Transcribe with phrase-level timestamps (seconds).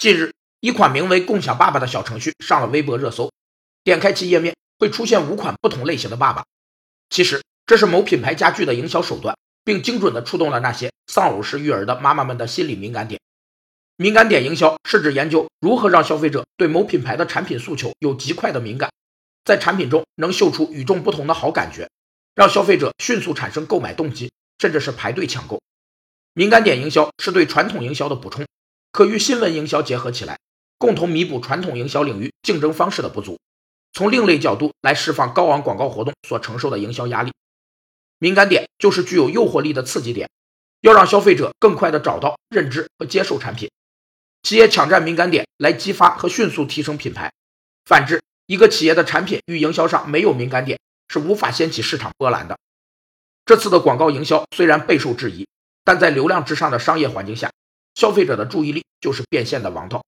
[0.00, 3.30] 近日，一款名为“共享爸爸”的小程序上了微博热搜。
[3.84, 6.46] 点开其页面，会出现五款不同类型的爸爸。
[7.10, 13.20] 其实，这是某品牌家具的营销手段，并精准地触动了那些丧偶式育儿的妈妈们的心理敏感点。
[13.96, 18.90] 敏感点营销是指研究如何让消费者对某品牌的产品诉求有极快的敏感，
[19.44, 21.90] 在产品中能嗅出与众不同的好感觉，
[22.34, 25.60] 让消费者迅速产生购买动机，甚至是排队抢购。
[26.32, 28.46] 敏感点营销是对传统营销的补充，
[28.92, 30.38] 可与新闻营销结合起来，
[30.78, 33.38] 共同弥补传统营销领域竞争方式的不足，
[33.92, 37.32] 从另类角度来释放高昂广告活动所承受的营销压力。
[38.18, 40.28] 敏感点就是具有诱惑力的刺激点，
[40.80, 43.70] 要让消费者更快地找到、认知和接受产品。
[44.42, 47.32] 企业抢占敏感点来激发和迅速提升品牌，
[47.84, 50.78] 反之，一个企业的产品与营销上没有敏感点，
[51.08, 52.58] 是无法掀起市场波澜的。
[53.44, 55.46] 这次的广告营销虽然备受质疑，
[55.84, 57.50] 但在流量至上的商业环境下，
[57.94, 60.02] 消费者的注意力就是变现的王道。